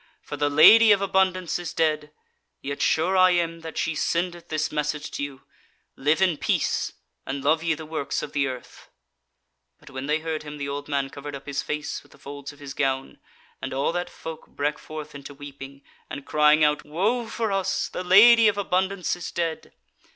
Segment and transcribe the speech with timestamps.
[0.23, 2.11] for the Lady of Abundance is dead;
[2.59, 5.43] yet sure I am that she sendeth this message to you,
[5.95, 6.93] Live in peace,
[7.23, 8.89] and love ye the works of the earth."
[9.79, 12.51] But when they heard him, the old man covered up his face with the folds
[12.51, 13.19] of his gown,
[13.61, 17.87] and all that folk brake forth into weeping, and crying out: "Woe for us!
[17.87, 19.71] the Lady of Abundance is dead!"